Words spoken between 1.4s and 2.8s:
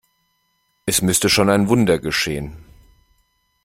ein Wunder geschehen.